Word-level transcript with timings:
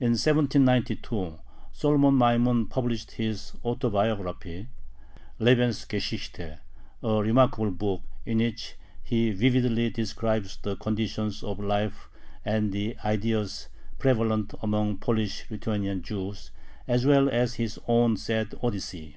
In 0.00 0.14
1792 0.18 1.38
Solomon 1.72 2.18
Maimon 2.18 2.66
published 2.66 3.12
his 3.12 3.52
"Autobiography" 3.64 4.66
(Lebensgeschichte), 5.38 6.58
a 7.00 7.08
remarkable 7.22 7.70
book, 7.70 8.02
in 8.24 8.38
which 8.38 8.74
he 9.04 9.30
vividly 9.30 9.88
describes 9.90 10.56
the 10.56 10.74
conditions 10.74 11.44
of 11.44 11.60
life 11.60 12.08
and 12.44 12.72
the 12.72 12.96
ideas 13.04 13.68
prevalent 14.00 14.52
among 14.62 14.96
Polish 14.96 15.48
Lithuanian 15.48 16.02
Jews 16.02 16.50
as 16.88 17.06
well 17.06 17.28
as 17.28 17.54
his 17.54 17.78
own 17.86 18.16
sad 18.16 18.52
Odyssey. 18.64 19.16